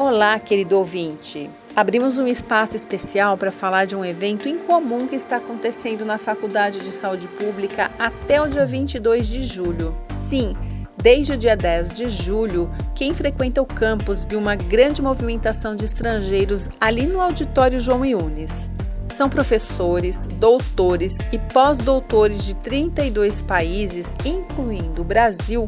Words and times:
Olá, 0.00 0.38
querido 0.38 0.78
ouvinte. 0.78 1.50
Abrimos 1.74 2.20
um 2.20 2.28
espaço 2.28 2.76
especial 2.76 3.36
para 3.36 3.50
falar 3.50 3.84
de 3.84 3.96
um 3.96 4.04
evento 4.04 4.48
incomum 4.48 5.08
que 5.08 5.16
está 5.16 5.38
acontecendo 5.38 6.04
na 6.04 6.16
Faculdade 6.16 6.78
de 6.78 6.92
Saúde 6.92 7.26
Pública 7.26 7.90
até 7.98 8.40
o 8.40 8.46
dia 8.46 8.64
22 8.64 9.26
de 9.26 9.44
julho. 9.44 9.98
Sim, 10.28 10.54
desde 10.96 11.32
o 11.32 11.36
dia 11.36 11.56
10 11.56 11.90
de 11.90 12.08
julho, 12.08 12.70
quem 12.94 13.12
frequenta 13.12 13.60
o 13.60 13.66
campus 13.66 14.24
viu 14.24 14.38
uma 14.38 14.54
grande 14.54 15.02
movimentação 15.02 15.74
de 15.74 15.84
estrangeiros 15.84 16.68
ali 16.80 17.04
no 17.04 17.20
auditório 17.20 17.80
João 17.80 18.04
Yunes. 18.04 18.70
São 19.08 19.28
professores, 19.28 20.28
doutores 20.34 21.18
e 21.32 21.40
pós-doutores 21.52 22.46
de 22.46 22.54
32 22.54 23.42
países, 23.42 24.14
incluindo 24.24 25.02
o 25.02 25.04
Brasil, 25.04 25.66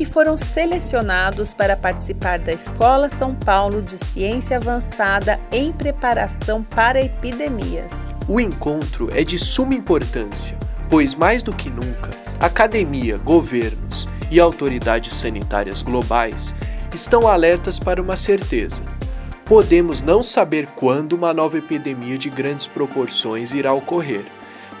que 0.00 0.06
foram 0.06 0.34
selecionados 0.34 1.52
para 1.52 1.76
participar 1.76 2.38
da 2.38 2.50
Escola 2.50 3.10
São 3.10 3.34
Paulo 3.34 3.82
de 3.82 3.98
Ciência 3.98 4.56
Avançada 4.56 5.38
em 5.52 5.70
preparação 5.70 6.62
para 6.62 7.02
epidemias. 7.02 7.92
O 8.26 8.40
encontro 8.40 9.10
é 9.12 9.22
de 9.22 9.36
suma 9.36 9.74
importância, 9.74 10.58
pois 10.88 11.14
mais 11.14 11.42
do 11.42 11.54
que 11.54 11.68
nunca, 11.68 12.08
academia, 12.40 13.18
governos 13.18 14.08
e 14.30 14.40
autoridades 14.40 15.12
sanitárias 15.12 15.82
globais 15.82 16.54
estão 16.94 17.28
alertas 17.28 17.78
para 17.78 18.00
uma 18.00 18.16
certeza 18.16 18.82
Podemos 19.44 20.00
não 20.00 20.22
saber 20.22 20.68
quando 20.76 21.12
uma 21.12 21.34
nova 21.34 21.58
epidemia 21.58 22.16
de 22.16 22.30
grandes 22.30 22.66
proporções 22.66 23.52
irá 23.52 23.74
ocorrer, 23.74 24.24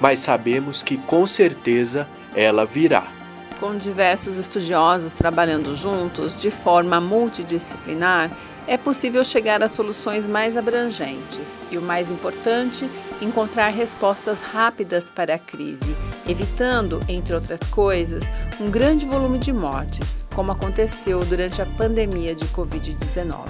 mas 0.00 0.20
sabemos 0.20 0.82
que 0.82 0.96
com 0.96 1.26
certeza 1.26 2.08
ela 2.34 2.64
virá. 2.64 3.19
Com 3.60 3.76
diversos 3.76 4.38
estudiosos 4.38 5.12
trabalhando 5.12 5.74
juntos 5.74 6.40
de 6.40 6.50
forma 6.50 6.98
multidisciplinar, 6.98 8.30
é 8.66 8.78
possível 8.78 9.22
chegar 9.22 9.62
a 9.62 9.68
soluções 9.68 10.26
mais 10.26 10.56
abrangentes 10.56 11.60
e, 11.70 11.76
o 11.76 11.82
mais 11.82 12.10
importante, 12.10 12.88
encontrar 13.20 13.68
respostas 13.68 14.40
rápidas 14.40 15.10
para 15.10 15.34
a 15.34 15.38
crise, 15.38 15.94
evitando, 16.26 17.02
entre 17.06 17.34
outras 17.34 17.60
coisas, 17.64 18.30
um 18.58 18.70
grande 18.70 19.04
volume 19.04 19.38
de 19.38 19.52
mortes, 19.52 20.24
como 20.34 20.52
aconteceu 20.52 21.22
durante 21.26 21.60
a 21.60 21.66
pandemia 21.66 22.34
de 22.34 22.46
Covid-19. 22.46 23.44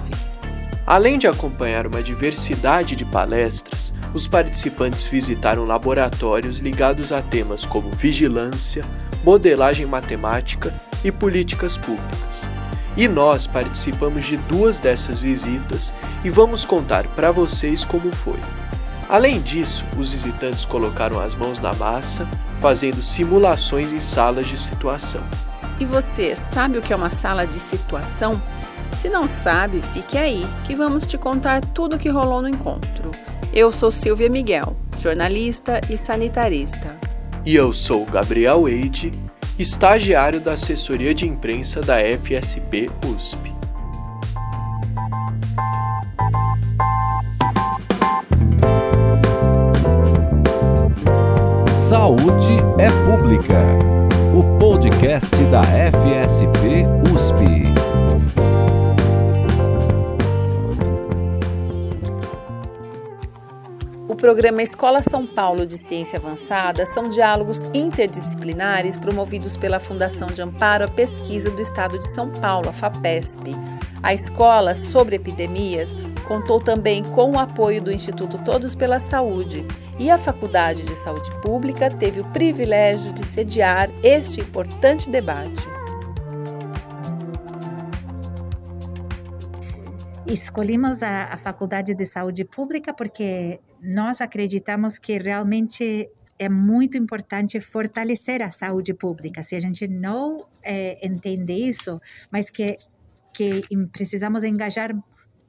Além 0.85 1.17
de 1.17 1.27
acompanhar 1.27 1.87
uma 1.87 2.03
diversidade 2.03 2.97
de 2.97 3.05
palestras, 3.05 3.93
os 4.13 4.27
participantes 4.27 5.05
visitaram 5.05 5.65
laboratórios 5.65 6.59
ligados 6.59 7.13
a 7.13 7.21
temas 7.21 7.65
como 7.65 7.91
vigilância, 7.91 8.83
modelagem 9.23 9.85
matemática 9.85 10.73
e 11.03 11.11
políticas 11.11 11.77
públicas. 11.77 12.49
E 12.97 13.07
nós 13.07 13.47
participamos 13.47 14.25
de 14.25 14.37
duas 14.37 14.79
dessas 14.79 15.19
visitas 15.19 15.93
e 16.23 16.29
vamos 16.29 16.65
contar 16.65 17.07
para 17.07 17.31
vocês 17.31 17.85
como 17.85 18.11
foi. 18.11 18.39
Além 19.07 19.41
disso, 19.41 19.85
os 19.97 20.11
visitantes 20.11 20.65
colocaram 20.65 21.19
as 21.19 21.35
mãos 21.35 21.59
na 21.59 21.73
massa, 21.73 22.27
fazendo 22.59 23.01
simulações 23.01 23.91
em 23.91 23.99
salas 23.99 24.47
de 24.47 24.57
situação. 24.57 25.21
E 25.79 25.85
você 25.85 26.35
sabe 26.35 26.77
o 26.77 26.81
que 26.81 26.93
é 26.93 26.95
uma 26.95 27.11
sala 27.11 27.45
de 27.45 27.59
situação? 27.59 28.41
Se 28.93 29.09
não 29.09 29.27
sabe, 29.27 29.81
fique 29.93 30.17
aí, 30.17 30.45
que 30.63 30.75
vamos 30.75 31.05
te 31.05 31.17
contar 31.17 31.61
tudo 31.61 31.95
o 31.95 31.99
que 31.99 32.09
rolou 32.09 32.41
no 32.41 32.49
encontro. 32.49 33.11
Eu 33.53 33.71
sou 33.71 33.91
Silvia 33.91 34.29
Miguel, 34.29 34.75
jornalista 34.97 35.81
e 35.89 35.97
sanitarista. 35.97 36.95
E 37.43 37.55
eu 37.55 37.73
sou 37.73 38.05
Gabriel 38.05 38.69
Eide, 38.69 39.11
estagiário 39.57 40.39
da 40.39 40.51
assessoria 40.51 41.11
de 41.11 41.27
imprensa 41.27 41.81
da 41.81 41.95
FSP 41.97 42.91
USP. 43.07 43.51
Saúde 51.71 52.57
é 52.77 52.89
Pública, 53.09 53.59
o 54.35 54.59
podcast 54.59 55.35
da 55.45 55.63
FSP 55.63 56.85
USP. 57.11 57.90
Programa 64.21 64.61
Escola 64.61 65.01
São 65.01 65.25
Paulo 65.25 65.65
de 65.65 65.79
Ciência 65.79 66.19
Avançada 66.19 66.85
são 66.85 67.09
diálogos 67.09 67.63
interdisciplinares 67.73 68.95
promovidos 68.95 69.57
pela 69.57 69.79
Fundação 69.79 70.27
de 70.27 70.43
Amparo 70.43 70.85
à 70.85 70.87
Pesquisa 70.87 71.49
do 71.49 71.59
Estado 71.59 71.97
de 71.97 72.07
São 72.07 72.29
Paulo, 72.29 72.69
a 72.69 72.71
FAPESP. 72.71 73.49
A 74.03 74.13
escola 74.13 74.75
sobre 74.75 75.15
epidemias 75.15 75.95
contou 76.27 76.61
também 76.61 77.01
com 77.01 77.31
o 77.31 77.39
apoio 77.39 77.81
do 77.81 77.91
Instituto 77.91 78.37
Todos 78.45 78.75
pela 78.75 78.99
Saúde 78.99 79.65
e 79.97 80.11
a 80.11 80.19
Faculdade 80.19 80.83
de 80.83 80.95
Saúde 80.95 81.31
Pública 81.41 81.89
teve 81.89 82.19
o 82.19 82.25
privilégio 82.25 83.13
de 83.13 83.25
sediar 83.25 83.89
este 84.03 84.39
importante 84.39 85.09
debate. 85.09 85.80
Escolhemos 90.31 91.03
a, 91.03 91.25
a 91.25 91.35
Faculdade 91.35 91.93
de 91.93 92.05
Saúde 92.05 92.45
Pública 92.45 92.93
porque 92.93 93.59
nós 93.81 94.21
acreditamos 94.21 94.97
que 94.97 95.17
realmente 95.17 96.09
é 96.39 96.47
muito 96.47 96.97
importante 96.97 97.59
fortalecer 97.59 98.41
a 98.41 98.49
saúde 98.49 98.93
pública. 98.93 99.43
Se 99.43 99.57
a 99.57 99.59
gente 99.59 99.89
não 99.89 100.47
é, 100.63 101.05
entende 101.05 101.51
isso, 101.51 101.99
mas 102.31 102.49
que, 102.49 102.77
que 103.33 103.61
precisamos 103.91 104.45
engajar 104.45 104.95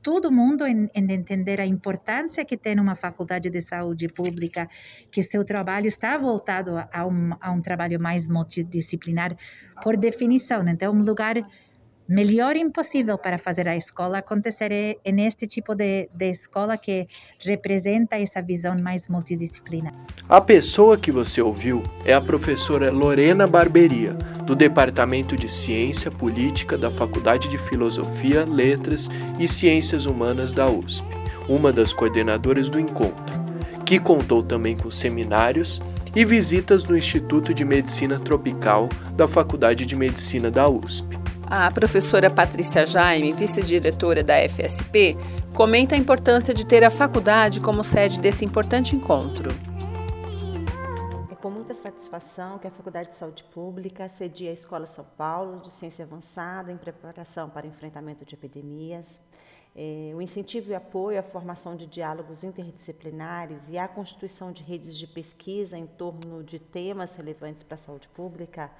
todo 0.02 0.32
mundo 0.32 0.66
em, 0.66 0.90
em, 0.92 1.12
entender 1.12 1.60
a 1.60 1.66
importância 1.66 2.44
que 2.44 2.56
tem 2.56 2.80
uma 2.80 2.96
faculdade 2.96 3.48
de 3.50 3.60
saúde 3.62 4.08
pública, 4.08 4.68
que 5.12 5.22
seu 5.22 5.44
trabalho 5.44 5.86
está 5.86 6.18
voltado 6.18 6.72
a 6.76 7.06
um, 7.06 7.30
a 7.40 7.52
um 7.52 7.60
trabalho 7.60 8.00
mais 8.00 8.26
multidisciplinar 8.26 9.36
por 9.80 9.96
definição. 9.96 10.66
Então, 10.68 10.92
um 10.92 11.04
lugar 11.04 11.36
melhor 12.08 12.56
impossível 12.56 13.16
para 13.16 13.38
fazer 13.38 13.68
a 13.68 13.76
escola 13.76 14.18
acontecer 14.18 14.72
é, 14.72 14.96
é 15.04 15.12
neste 15.12 15.46
tipo 15.46 15.74
de, 15.74 16.08
de 16.14 16.30
escola 16.30 16.76
que 16.76 17.06
representa 17.38 18.16
essa 18.16 18.42
visão 18.42 18.76
mais 18.80 19.08
multidisciplinar. 19.08 19.92
A 20.28 20.40
pessoa 20.40 20.98
que 20.98 21.12
você 21.12 21.40
ouviu 21.40 21.82
é 22.04 22.12
a 22.12 22.20
professora 22.20 22.90
Lorena 22.90 23.46
Barberia, 23.46 24.14
do 24.44 24.54
Departamento 24.54 25.36
de 25.36 25.48
Ciência 25.48 26.10
Política 26.10 26.76
da 26.76 26.90
Faculdade 26.90 27.48
de 27.48 27.58
Filosofia, 27.58 28.44
Letras 28.44 29.08
e 29.38 29.46
Ciências 29.46 30.06
Humanas 30.06 30.52
da 30.52 30.70
USP, 30.70 31.06
uma 31.48 31.72
das 31.72 31.92
coordenadoras 31.92 32.68
do 32.68 32.78
encontro, 32.78 33.40
que 33.84 33.98
contou 33.98 34.42
também 34.42 34.76
com 34.76 34.90
seminários 34.90 35.80
e 36.14 36.24
visitas 36.24 36.84
no 36.84 36.96
Instituto 36.96 37.54
de 37.54 37.64
Medicina 37.64 38.18
Tropical 38.18 38.88
da 39.16 39.26
Faculdade 39.26 39.86
de 39.86 39.96
Medicina 39.96 40.50
da 40.50 40.68
USP. 40.68 41.21
A 41.54 41.70
professora 41.70 42.30
Patrícia 42.30 42.86
Jaime, 42.86 43.30
vice-diretora 43.34 44.24
da 44.24 44.36
FSP, 44.48 45.18
comenta 45.54 45.94
a 45.94 45.98
importância 45.98 46.54
de 46.54 46.64
ter 46.64 46.82
a 46.82 46.90
faculdade 46.90 47.60
como 47.60 47.84
sede 47.84 48.18
desse 48.18 48.42
importante 48.42 48.96
encontro. 48.96 49.50
É 51.30 51.34
com 51.34 51.50
muita 51.50 51.74
satisfação 51.74 52.58
que 52.58 52.66
a 52.66 52.70
Faculdade 52.70 53.10
de 53.10 53.16
Saúde 53.16 53.44
Pública 53.44 54.08
cedia 54.08 54.48
a 54.48 54.54
Escola 54.54 54.86
São 54.86 55.04
Paulo 55.04 55.60
de 55.60 55.70
Ciência 55.70 56.06
Avançada 56.06 56.72
em 56.72 56.78
preparação 56.78 57.50
para 57.50 57.66
enfrentamento 57.66 58.24
de 58.24 58.34
epidemias. 58.34 59.20
É, 59.76 60.12
o 60.14 60.22
incentivo 60.22 60.70
e 60.70 60.74
apoio 60.74 61.20
à 61.20 61.22
formação 61.22 61.76
de 61.76 61.86
diálogos 61.86 62.42
interdisciplinares 62.42 63.68
e 63.68 63.76
à 63.76 63.86
constituição 63.86 64.52
de 64.52 64.62
redes 64.62 64.96
de 64.96 65.06
pesquisa 65.06 65.76
em 65.76 65.86
torno 65.86 66.42
de 66.42 66.58
temas 66.58 67.14
relevantes 67.14 67.62
para 67.62 67.74
a 67.74 67.78
saúde 67.78 68.08
pública 68.08 68.70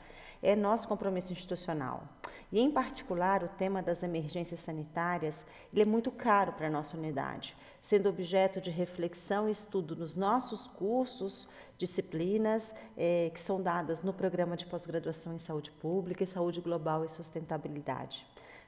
é 0.42 0.56
nosso 0.56 0.88
compromisso 0.88 1.32
institucional. 1.32 2.02
E, 2.50 2.60
em 2.60 2.70
particular, 2.70 3.42
o 3.42 3.48
tema 3.48 3.80
das 3.80 4.02
emergências 4.02 4.60
sanitárias 4.60 5.44
ele 5.72 5.82
é 5.82 5.86
muito 5.86 6.10
caro 6.10 6.52
para 6.52 6.66
a 6.66 6.70
nossa 6.70 6.96
unidade, 6.96 7.56
sendo 7.80 8.08
objeto 8.08 8.60
de 8.60 8.70
reflexão 8.70 9.48
e 9.48 9.52
estudo 9.52 9.96
nos 9.96 10.16
nossos 10.16 10.66
cursos, 10.66 11.48
disciplinas 11.78 12.74
eh, 12.96 13.30
que 13.32 13.40
são 13.40 13.62
dadas 13.62 14.02
no 14.02 14.12
programa 14.12 14.56
de 14.56 14.66
pós-graduação 14.66 15.32
em 15.34 15.38
saúde 15.38 15.70
pública 15.70 16.24
e 16.24 16.26
saúde 16.26 16.60
global 16.60 17.04
e 17.04 17.08
sustentabilidade. 17.08 18.26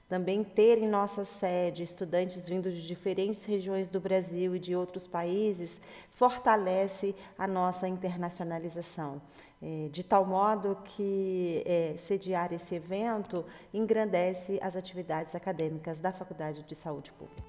Também 0.09 0.45
ter 0.45 0.79
em 0.79 0.89
nossa 0.89 1.25
sede 1.25 1.83
estudantes 1.83 2.47
vindos 2.47 2.75
de 2.75 2.87
diferentes 2.87 3.45
regiões 3.47 3.89
do 3.89 3.99
Brasil 3.99 4.55
e 4.55 4.59
de 4.59 4.77
outros 4.77 5.07
países 5.07 5.81
fortalece 6.11 7.15
a 7.39 7.49
nossa 7.49 7.89
internacionalização, 7.89 9.21
é, 9.65 9.89
de 9.89 10.03
tal 10.03 10.27
modo 10.27 10.77
que 10.85 11.63
é, 11.65 11.95
sediar 11.97 12.53
esse 12.53 12.75
evento 12.75 13.43
engrandece 13.73 14.59
as 14.61 14.77
atividades 14.77 15.35
acadêmicas 15.35 16.01
da 16.01 16.13
Faculdade 16.13 16.63
de 16.63 16.75
Saúde 16.75 17.11
Pública. 17.13 17.43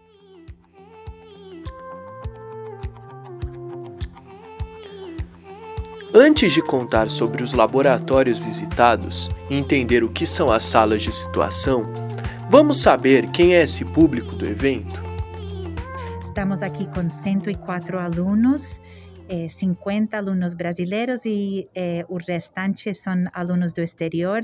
Antes 6.13 6.53
de 6.53 6.61
contar 6.61 7.09
sobre 7.09 7.43
os 7.43 7.51
laboratórios 7.51 8.37
visitados 8.37 9.29
e 9.49 9.57
entender 9.57 10.01
o 10.01 10.09
que 10.09 10.25
são 10.25 10.49
as 10.49 10.63
salas 10.63 11.03
de 11.03 11.11
situação, 11.11 11.91
Vamos 12.47 12.79
saber 12.79 13.29
quem 13.31 13.55
é 13.55 13.63
esse 13.63 13.83
público 13.83 14.35
do 14.35 14.45
evento? 14.45 15.01
Estamos 16.21 16.61
aqui 16.61 16.87
com 16.87 17.09
104 17.09 17.97
alunos, 17.97 18.79
50 19.49 20.17
alunos 20.17 20.53
brasileiros 20.53 21.25
e 21.25 21.67
o 22.07 22.17
restante 22.17 22.93
são 22.93 23.25
alunos 23.33 23.73
do 23.73 23.81
exterior 23.81 24.41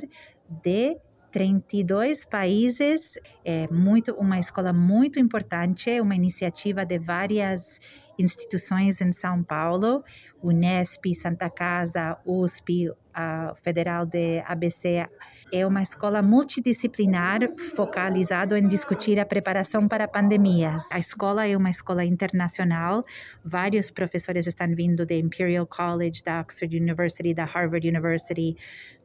de 0.63 0.97
32 1.31 2.25
países, 2.25 3.17
é 3.45 3.65
muito 3.71 4.13
uma 4.15 4.37
escola 4.37 4.73
muito 4.73 5.17
importante, 5.17 6.01
uma 6.01 6.13
iniciativa 6.13 6.85
de 6.85 6.99
várias 6.99 7.79
instituições 8.19 8.99
em 9.01 9.11
São 9.13 9.41
Paulo, 9.41 10.03
Unesp, 10.43 11.15
Santa 11.15 11.49
Casa, 11.49 12.19
USP, 12.25 12.91
a 13.13 13.53
Federal 13.61 14.05
de 14.05 14.41
ABC. 14.45 15.07
É 15.51 15.65
uma 15.65 15.81
escola 15.81 16.21
multidisciplinar 16.21 17.39
focalizada 17.75 18.57
em 18.57 18.67
discutir 18.67 19.19
a 19.19 19.25
preparação 19.25 19.87
para 19.87 20.07
pandemias. 20.07 20.83
A 20.91 20.99
escola 20.99 21.47
é 21.47 21.55
uma 21.55 21.69
escola 21.69 22.03
internacional. 22.05 23.05
Vários 23.43 23.91
professores 23.91 24.47
estão 24.47 24.73
vindo 24.73 25.05
da 25.05 25.15
Imperial 25.15 25.65
College, 25.65 26.23
da 26.23 26.41
Oxford 26.41 26.77
University, 26.77 27.33
da 27.33 27.45
Harvard 27.45 27.87
University. 27.87 28.55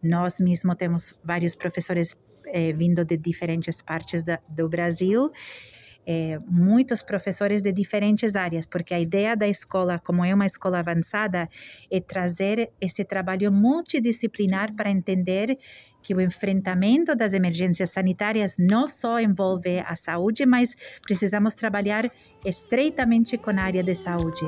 Nós 0.02 0.40
mesmos 0.40 0.76
temos 0.76 1.18
vários 1.24 1.54
professores 1.54 2.16
eh, 2.46 2.72
vindo 2.72 3.04
de 3.04 3.16
diferentes 3.16 3.82
partes 3.82 4.22
da, 4.22 4.38
do 4.48 4.68
Brasil 4.68 5.32
é, 6.06 6.38
muitos 6.46 7.02
professores 7.02 7.62
de 7.62 7.72
diferentes 7.72 8.36
áreas, 8.36 8.64
porque 8.64 8.94
a 8.94 9.00
ideia 9.00 9.36
da 9.36 9.48
escola, 9.48 9.98
como 9.98 10.24
é 10.24 10.32
uma 10.32 10.46
escola 10.46 10.78
avançada, 10.78 11.48
é 11.90 12.00
trazer 12.00 12.70
esse 12.80 13.04
trabalho 13.04 13.50
multidisciplinar 13.50 14.74
para 14.74 14.90
entender 14.90 15.58
que 16.02 16.14
o 16.14 16.20
enfrentamento 16.20 17.16
das 17.16 17.32
emergências 17.32 17.90
sanitárias 17.90 18.56
não 18.58 18.86
só 18.86 19.18
envolve 19.18 19.80
a 19.80 19.96
saúde, 19.96 20.46
mas 20.46 20.76
precisamos 21.02 21.54
trabalhar 21.54 22.08
estreitamente 22.44 23.36
com 23.36 23.50
a 23.50 23.62
área 23.62 23.82
de 23.82 23.94
saúde. 23.94 24.46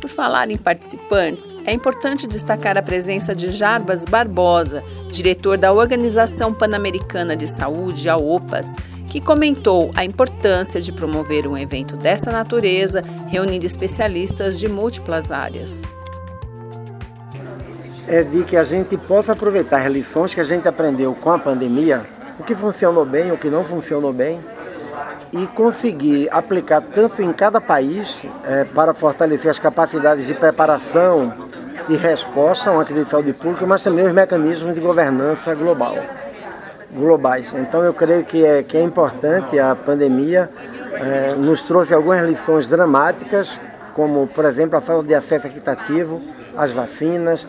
Por 0.00 0.08
falar 0.08 0.50
em 0.50 0.56
participantes, 0.56 1.56
é 1.66 1.72
importante 1.72 2.26
destacar 2.26 2.78
a 2.78 2.82
presença 2.82 3.34
de 3.34 3.50
Jarbas 3.50 4.04
Barbosa, 4.04 4.84
diretor 5.10 5.58
da 5.58 5.72
Organização 5.72 6.54
Pan-Americana 6.54 7.36
de 7.36 7.48
Saúde, 7.48 8.08
a 8.08 8.16
OPAS, 8.16 8.66
que 9.08 9.20
comentou 9.20 9.90
a 9.96 10.04
importância 10.04 10.80
de 10.80 10.92
promover 10.92 11.48
um 11.48 11.58
evento 11.58 11.96
dessa 11.96 12.30
natureza, 12.30 13.02
reunindo 13.26 13.66
especialistas 13.66 14.58
de 14.58 14.68
múltiplas 14.68 15.32
áreas. 15.32 15.82
É 18.06 18.22
de 18.22 18.44
que 18.44 18.56
a 18.56 18.64
gente 18.64 18.96
possa 18.96 19.32
aproveitar 19.32 19.84
as 19.84 19.92
lições 19.92 20.32
que 20.32 20.40
a 20.40 20.44
gente 20.44 20.68
aprendeu 20.68 21.12
com 21.14 21.30
a 21.30 21.38
pandemia, 21.38 22.06
o 22.38 22.44
que 22.44 22.54
funcionou 22.54 23.04
bem, 23.04 23.32
o 23.32 23.36
que 23.36 23.50
não 23.50 23.64
funcionou 23.64 24.12
bem, 24.12 24.40
e 25.32 25.46
conseguir 25.48 26.28
aplicar 26.30 26.80
tanto 26.80 27.22
em 27.22 27.32
cada 27.32 27.60
país 27.60 28.22
é, 28.44 28.64
para 28.64 28.94
fortalecer 28.94 29.50
as 29.50 29.58
capacidades 29.58 30.26
de 30.26 30.34
preparação 30.34 31.32
e 31.88 31.96
resposta 31.96 32.70
a 32.70 32.72
uma 32.72 32.84
crise 32.84 33.04
de 33.04 33.10
saúde 33.10 33.32
pública, 33.32 33.66
mas 33.66 33.82
também 33.82 34.04
os 34.06 34.12
mecanismos 34.12 34.74
de 34.74 34.80
governança 34.80 35.54
global, 35.54 35.96
globais. 36.92 37.52
Então 37.54 37.82
eu 37.82 37.94
creio 37.94 38.24
que 38.24 38.44
é, 38.44 38.62
que 38.62 38.76
é 38.76 38.82
importante, 38.82 39.58
a 39.58 39.74
pandemia 39.74 40.50
é, 40.92 41.34
nos 41.34 41.62
trouxe 41.62 41.94
algumas 41.94 42.26
lições 42.28 42.68
dramáticas, 42.68 43.60
como 43.94 44.26
por 44.26 44.44
exemplo 44.44 44.76
a 44.76 44.80
falta 44.80 45.06
de 45.06 45.14
acesso 45.14 45.46
equitativo 45.46 46.20
às 46.56 46.72
vacinas, 46.72 47.46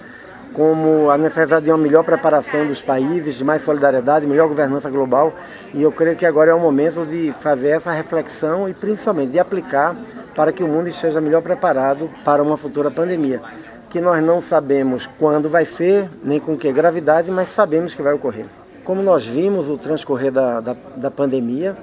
como 0.53 1.09
a 1.09 1.17
necessidade 1.17 1.65
de 1.65 1.71
uma 1.71 1.77
melhor 1.77 2.03
preparação 2.03 2.65
dos 2.65 2.81
países, 2.81 3.35
de 3.35 3.43
mais 3.43 3.61
solidariedade, 3.61 4.25
melhor 4.25 4.47
governança 4.47 4.89
global. 4.89 5.33
E 5.73 5.81
eu 5.81 5.91
creio 5.91 6.15
que 6.15 6.25
agora 6.25 6.51
é 6.51 6.53
o 6.53 6.59
momento 6.59 7.05
de 7.05 7.31
fazer 7.31 7.69
essa 7.69 7.91
reflexão 7.91 8.67
e 8.67 8.73
principalmente 8.73 9.31
de 9.31 9.39
aplicar 9.39 9.95
para 10.35 10.51
que 10.51 10.63
o 10.63 10.67
mundo 10.67 10.87
esteja 10.87 11.21
melhor 11.21 11.41
preparado 11.41 12.09
para 12.23 12.41
uma 12.41 12.57
futura 12.57 12.89
pandemia. 12.89 13.41
Que 13.89 14.01
nós 14.01 14.23
não 14.23 14.41
sabemos 14.41 15.07
quando 15.17 15.49
vai 15.49 15.65
ser, 15.65 16.09
nem 16.23 16.39
com 16.39 16.57
que 16.57 16.71
gravidade, 16.71 17.31
mas 17.31 17.49
sabemos 17.49 17.95
que 17.95 18.01
vai 18.01 18.13
ocorrer. 18.13 18.45
Como 18.83 19.01
nós 19.01 19.25
vimos 19.25 19.69
o 19.69 19.77
transcorrer 19.77 20.31
da, 20.31 20.59
da, 20.59 20.75
da 20.95 21.11
pandemia, 21.11 21.77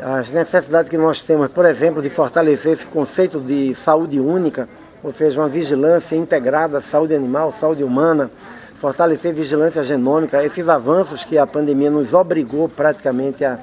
as 0.00 0.30
necessidades 0.32 0.88
que 0.88 0.98
nós 0.98 1.22
temos, 1.22 1.48
por 1.48 1.64
exemplo, 1.64 2.02
de 2.02 2.10
fortalecer 2.10 2.72
esse 2.72 2.86
conceito 2.86 3.40
de 3.40 3.74
saúde 3.74 4.18
única, 4.18 4.68
ou 5.02 5.10
seja, 5.10 5.40
uma 5.40 5.48
vigilância 5.48 6.14
integrada, 6.14 6.80
saúde 6.80 7.14
animal, 7.14 7.50
saúde 7.50 7.82
humana, 7.82 8.30
fortalecer 8.74 9.32
vigilância 9.32 9.82
genômica, 9.82 10.44
esses 10.44 10.68
avanços 10.68 11.24
que 11.24 11.38
a 11.38 11.46
pandemia 11.46 11.90
nos 11.90 12.14
obrigou 12.14 12.68
praticamente 12.68 13.44
a, 13.44 13.58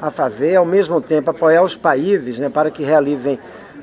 a 0.00 0.10
fazer, 0.10 0.56
ao 0.56 0.64
mesmo 0.64 1.00
tempo 1.00 1.30
apoiar 1.30 1.62
os 1.62 1.76
países 1.76 2.38
né, 2.38 2.48
para 2.48 2.70
que 2.70 2.82
realizem 2.82 3.38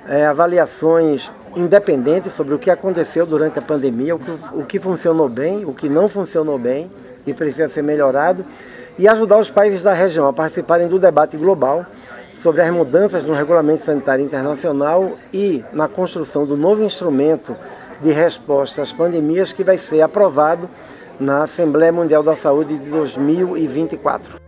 é, 0.08 0.26
avaliações 0.26 1.30
independentes 1.56 2.34
sobre 2.34 2.54
o 2.54 2.60
que 2.60 2.70
aconteceu 2.70 3.26
durante 3.26 3.60
a 3.60 3.62
pandemia, 3.62 4.16
o 4.16 4.20
que, 4.20 4.32
o 4.54 4.64
que 4.66 4.80
funcionou 4.80 5.28
bem, 5.28 5.66
o 5.66 5.74
que 5.74 5.90
não 5.90 6.08
funcionou 6.08 6.58
bem 6.58 6.90
e 7.26 7.34
precisa 7.34 7.68
ser 7.68 7.84
melhorado, 7.84 8.46
e 8.98 9.08
ajudar 9.08 9.38
os 9.38 9.50
países 9.50 9.84
da 9.84 9.94
região 9.94 10.28
a 10.28 10.34
participarem 10.34 10.88
do 10.88 11.00
debate 11.00 11.38
global 11.38 11.86
sobre 12.42 12.64
as 12.64 12.72
mudanças 12.72 13.24
no 13.24 13.34
Regulamento 13.34 13.86
Sanitário 13.86 14.26
Internacional 14.26 15.16
e 15.32 15.64
na 15.72 15.88
construção 15.88 16.44
do 16.44 16.58
novo 16.58 16.84
instrumento 16.84 17.56
de 18.02 18.12
resposta 18.12 18.82
às 18.82 18.92
pandemias 18.92 19.54
que 19.54 19.64
vai 19.64 19.78
ser 19.78 20.02
aprovado 20.02 20.68
na 21.20 21.44
Assembleia 21.44 21.92
Mundial 21.92 22.24
da 22.24 22.36
Saúde 22.36 22.80
de 22.80 22.90
2024. 22.90 24.42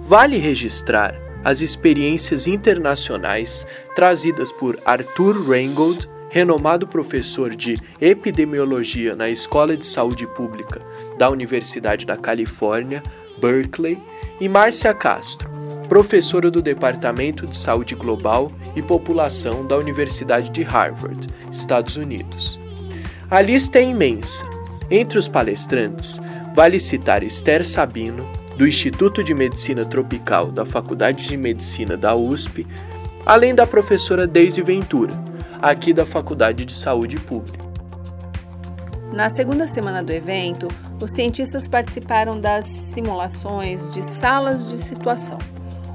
Vale 0.00 0.36
registrar 0.36 1.18
as 1.42 1.62
experiências 1.62 2.46
internacionais 2.46 3.66
trazidas 3.94 4.52
por 4.52 4.78
Arthur 4.84 5.48
Reingold, 5.48 6.06
renomado 6.28 6.86
professor 6.86 7.56
de 7.56 7.78
epidemiologia 7.98 9.16
na 9.16 9.30
Escola 9.30 9.74
de 9.78 9.86
Saúde 9.86 10.26
Pública 10.26 10.82
da 11.16 11.30
Universidade 11.30 12.04
da 12.04 12.18
Califórnia, 12.18 13.02
Berkeley, 13.38 13.98
e 14.42 14.48
Márcia 14.48 14.92
Castro, 14.92 15.48
professora 15.88 16.50
do 16.50 16.60
Departamento 16.60 17.46
de 17.46 17.56
Saúde 17.56 17.94
Global 17.94 18.50
e 18.74 18.82
População 18.82 19.64
da 19.64 19.76
Universidade 19.76 20.50
de 20.50 20.64
Harvard, 20.64 21.28
Estados 21.48 21.96
Unidos. 21.96 22.58
A 23.30 23.40
lista 23.40 23.78
é 23.78 23.84
imensa. 23.84 24.44
Entre 24.90 25.16
os 25.16 25.28
palestrantes, 25.28 26.20
vale 26.56 26.80
citar 26.80 27.22
Esther 27.22 27.64
Sabino, 27.64 28.28
do 28.56 28.66
Instituto 28.66 29.22
de 29.22 29.32
Medicina 29.32 29.84
Tropical 29.84 30.50
da 30.50 30.64
Faculdade 30.64 31.28
de 31.28 31.36
Medicina 31.36 31.96
da 31.96 32.16
USP, 32.16 32.66
além 33.24 33.54
da 33.54 33.64
professora 33.64 34.26
Deise 34.26 34.60
Ventura, 34.60 35.12
aqui 35.62 35.92
da 35.92 36.04
Faculdade 36.04 36.64
de 36.64 36.74
Saúde 36.74 37.14
Pública. 37.14 37.64
Na 39.12 39.30
segunda 39.30 39.68
semana 39.68 40.02
do 40.02 40.10
evento, 40.10 40.66
os 41.02 41.10
cientistas 41.10 41.66
participaram 41.66 42.38
das 42.38 42.64
simulações 42.64 43.92
de 43.92 44.02
salas 44.02 44.70
de 44.70 44.78
situação. 44.78 45.38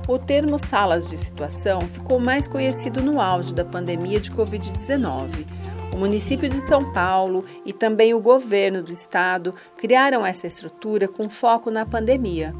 O 0.06 0.20
termo 0.20 0.60
salas 0.60 1.10
de 1.10 1.18
situação 1.18 1.82
ficou 1.82 2.20
mais 2.20 2.48
conhecido 2.48 3.02
no 3.02 3.22
auge 3.22 3.54
da 3.54 3.64
pandemia 3.64 4.20
de 4.20 4.32
Covid-19. 4.32 5.46
O 5.94 5.98
município 5.98 6.50
de 6.50 6.60
São 6.60 6.92
Paulo 6.92 7.46
e 7.66 7.72
também 7.72 8.14
o 8.14 8.20
governo 8.20 8.84
do 8.84 8.92
estado 8.92 9.56
criaram 9.78 10.26
essa 10.26 10.46
estrutura 10.46 11.08
com 11.08 11.30
foco 11.30 11.72
na 11.72 11.86
pandemia. 11.86 12.54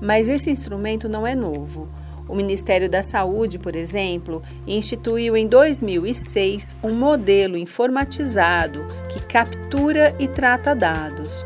Mas 0.00 0.28
esse 0.28 0.50
instrumento 0.50 1.08
não 1.08 1.26
é 1.26 1.34
novo. 1.34 1.88
O 2.28 2.34
Ministério 2.34 2.90
da 2.90 3.04
Saúde, 3.04 3.60
por 3.60 3.76
exemplo, 3.76 4.42
instituiu 4.66 5.36
em 5.36 5.46
2006 5.46 6.74
um 6.82 6.92
modelo 6.92 7.56
informatizado 7.56 8.84
que 9.08 9.20
captura 9.20 10.14
e 10.18 10.26
trata 10.26 10.74
dados. 10.74 11.44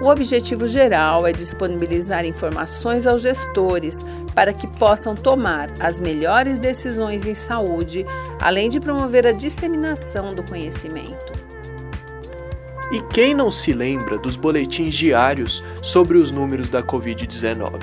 O 0.00 0.08
objetivo 0.08 0.66
geral 0.66 1.26
é 1.26 1.32
disponibilizar 1.32 2.24
informações 2.24 3.06
aos 3.06 3.20
gestores 3.20 4.02
para 4.34 4.50
que 4.50 4.66
possam 4.66 5.14
tomar 5.14 5.68
as 5.78 6.00
melhores 6.00 6.58
decisões 6.58 7.26
em 7.26 7.34
saúde, 7.34 8.06
além 8.40 8.70
de 8.70 8.80
promover 8.80 9.26
a 9.26 9.32
disseminação 9.32 10.34
do 10.34 10.42
conhecimento. 10.42 11.32
E 12.90 13.02
quem 13.12 13.34
não 13.34 13.50
se 13.50 13.74
lembra 13.74 14.16
dos 14.16 14.38
boletins 14.38 14.94
diários 14.94 15.62
sobre 15.82 16.16
os 16.16 16.30
números 16.30 16.70
da 16.70 16.82
Covid-19? 16.82 17.78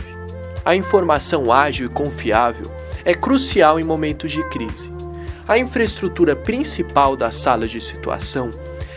A 0.65 0.75
informação 0.75 1.53
ágil 1.53 1.86
e 1.86 1.93
confiável 1.93 2.65
é 3.05 3.13
crucial 3.13 3.79
em 3.79 3.83
momentos 3.83 4.31
de 4.31 4.43
crise. 4.50 4.91
A 5.47 5.57
infraestrutura 5.57 6.36
principal 6.36 7.15
da 7.15 7.29
sala 7.29 7.67
de 7.67 7.79
situação 7.79 8.50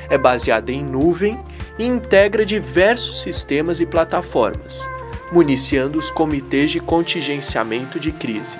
é 0.09 0.17
baseada 0.17 0.73
em 0.73 0.83
nuvem 0.83 1.39
e 1.81 1.87
integra 1.87 2.45
diversos 2.45 3.23
sistemas 3.23 3.81
e 3.81 3.87
plataformas, 3.87 4.87
municiando 5.33 5.99
os 5.99 6.11
comitês 6.11 6.71
de 6.71 6.79
contingenciamento 6.79 7.99
de 7.99 8.13
crise, 8.13 8.59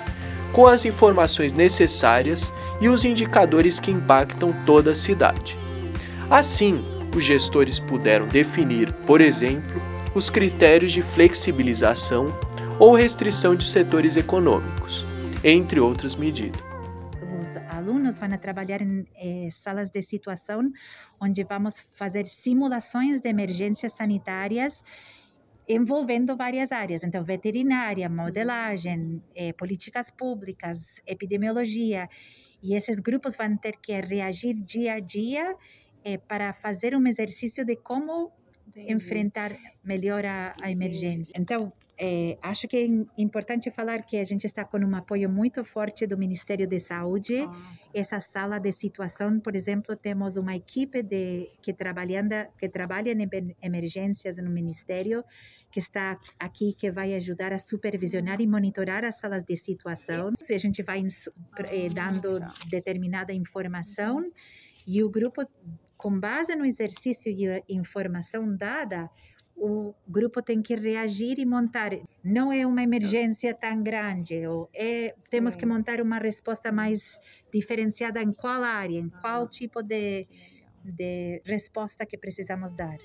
com 0.51 0.65
as 0.65 0.85
informações 0.85 1.53
necessárias 1.53 2.51
e 2.81 2.89
os 2.89 3.05
indicadores 3.05 3.79
que 3.79 3.91
impactam 3.91 4.51
toda 4.65 4.89
a 4.89 4.95
cidade. 4.95 5.55
Assim, 6.31 6.83
os 7.15 7.23
gestores 7.23 7.79
puderam 7.79 8.25
definir, 8.25 8.91
por 9.05 9.21
exemplo, 9.21 9.79
os 10.15 10.27
critérios 10.31 10.91
de 10.91 11.03
flexibilização 11.03 12.35
ou 12.79 12.95
restrição 12.95 13.55
de 13.55 13.65
setores 13.65 14.17
econômicos, 14.17 15.05
entre 15.43 15.79
outras 15.79 16.15
medidas 16.15 16.70
os 17.41 17.57
alunos 17.57 18.19
vão 18.19 18.37
trabalhar 18.37 18.81
em 18.83 19.03
eh, 19.15 19.49
salas 19.51 19.89
de 19.89 20.01
situação 20.03 20.71
onde 21.19 21.43
vamos 21.43 21.79
fazer 21.79 22.25
simulações 22.27 23.19
de 23.19 23.29
emergências 23.29 23.93
sanitárias 23.93 24.83
envolvendo 25.67 26.35
várias 26.35 26.71
áreas, 26.71 27.03
então 27.03 27.23
veterinária, 27.23 28.07
modelagem, 28.09 29.23
eh, 29.35 29.53
políticas 29.53 30.09
públicas, 30.11 31.01
epidemiologia, 31.07 32.07
e 32.61 32.75
esses 32.75 32.99
grupos 32.99 33.35
vão 33.35 33.57
ter 33.57 33.77
que 33.77 33.99
reagir 34.01 34.53
dia 34.63 34.93
a 34.95 34.99
dia 34.99 35.55
eh, 36.03 36.17
para 36.17 36.53
fazer 36.53 36.95
um 36.95 37.07
exercício 37.07 37.65
de 37.65 37.75
como 37.75 38.31
Entendi. 38.67 38.93
enfrentar 38.93 39.51
melhor 39.83 40.25
a, 40.25 40.53
a 40.61 40.69
emergência. 40.69 41.33
Então, 41.39 41.71
é, 42.03 42.35
acho 42.41 42.67
que 42.67 42.77
é 42.77 42.87
importante 43.15 43.69
falar 43.69 44.01
que 44.01 44.17
a 44.17 44.25
gente 44.25 44.45
está 44.45 44.65
com 44.65 44.79
um 44.79 44.95
apoio 44.95 45.29
muito 45.29 45.63
forte 45.63 46.07
do 46.07 46.17
Ministério 46.17 46.67
da 46.67 46.79
Saúde. 46.79 47.41
Ah. 47.47 47.55
Essa 47.93 48.19
sala 48.19 48.57
de 48.57 48.71
situação, 48.71 49.39
por 49.39 49.55
exemplo, 49.55 49.95
temos 49.95 50.35
uma 50.35 50.55
equipe 50.55 51.03
de, 51.03 51.51
que, 51.61 51.71
trabalhando, 51.71 52.33
que 52.57 52.67
trabalha 52.67 53.11
em 53.11 53.55
emergências 53.61 54.39
no 54.39 54.49
Ministério, 54.49 55.23
que 55.71 55.79
está 55.79 56.19
aqui, 56.39 56.73
que 56.73 56.89
vai 56.89 57.13
ajudar 57.13 57.53
a 57.53 57.59
supervisionar 57.59 58.41
e 58.41 58.47
monitorar 58.47 59.05
as 59.05 59.19
salas 59.19 59.43
de 59.43 59.55
situação. 59.55 60.31
Se 60.35 60.55
a 60.55 60.57
gente 60.57 60.81
vai 60.81 61.05
eh, 61.05 61.89
dando 61.93 62.39
determinada 62.67 63.31
informação 63.31 64.25
e 64.87 65.03
o 65.03 65.09
grupo, 65.11 65.47
com 65.95 66.19
base 66.19 66.55
no 66.55 66.65
exercício 66.65 67.31
e 67.31 67.63
informação 67.69 68.57
dada, 68.57 69.07
o 69.61 69.93
grupo 70.07 70.41
tem 70.41 70.59
que 70.59 70.73
reagir 70.73 71.37
e 71.37 71.45
montar. 71.45 71.91
Não 72.23 72.51
é 72.51 72.65
uma 72.65 72.81
emergência 72.81 73.53
tão 73.53 73.83
grande, 73.83 74.47
ou 74.47 74.67
é, 74.73 75.13
temos 75.29 75.55
que 75.55 75.67
montar 75.67 76.01
uma 76.01 76.17
resposta 76.17 76.71
mais 76.71 76.99
diferenciada 77.53 78.19
em 78.23 78.31
qual 78.31 78.63
área, 78.63 78.97
em 78.97 79.07
qual 79.07 79.47
tipo 79.47 79.83
de, 79.83 80.25
de 80.83 81.43
resposta 81.45 82.07
que 82.07 82.17
precisamos 82.17 82.73
dar. 82.73 82.97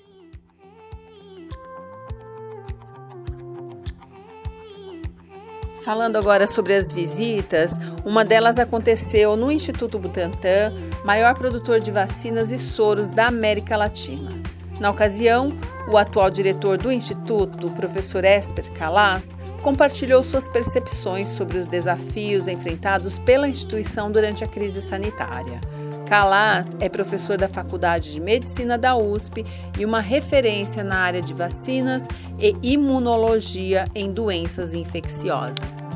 Falando 5.83 6.17
agora 6.17 6.47
sobre 6.47 6.73
as 6.73 6.91
visitas, 6.91 7.71
uma 8.03 8.25
delas 8.25 8.57
aconteceu 8.57 9.37
no 9.37 9.51
Instituto 9.51 9.99
Butantan, 9.99 10.73
maior 11.05 11.35
produtor 11.35 11.79
de 11.79 11.91
vacinas 11.91 12.51
e 12.51 12.57
soros 12.57 13.11
da 13.11 13.27
América 13.27 13.77
Latina. 13.77 14.56
Na 14.79 14.91
ocasião, 14.91 15.51
o 15.87 15.97
atual 15.97 16.29
diretor 16.29 16.77
do 16.77 16.91
Instituto, 16.91 17.67
o 17.67 17.71
professor 17.71 18.23
Esper 18.23 18.71
Calas, 18.73 19.35
compartilhou 19.63 20.23
suas 20.23 20.47
percepções 20.47 21.29
sobre 21.29 21.57
os 21.57 21.65
desafios 21.65 22.47
enfrentados 22.47 23.17
pela 23.17 23.47
instituição 23.47 24.11
durante 24.11 24.43
a 24.43 24.47
crise 24.47 24.81
sanitária. 24.81 25.59
Calas 26.05 26.77
é 26.79 26.87
professor 26.87 27.37
da 27.37 27.47
Faculdade 27.47 28.13
de 28.13 28.19
Medicina 28.19 28.77
da 28.77 28.95
USP 28.95 29.43
e 29.77 29.83
uma 29.83 29.99
referência 29.99 30.83
na 30.83 30.97
área 30.97 31.21
de 31.21 31.33
vacinas 31.33 32.07
e 32.39 32.53
imunologia 32.61 33.85
em 33.93 34.11
doenças 34.11 34.73
infecciosas. 34.73 35.87